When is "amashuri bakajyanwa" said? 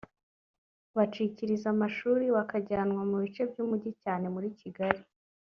1.75-3.01